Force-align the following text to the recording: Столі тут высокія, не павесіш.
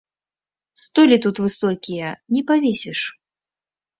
Столі 0.83 1.17
тут 1.25 1.35
высокія, 1.45 2.09
не 2.37 2.43
павесіш. 2.49 2.99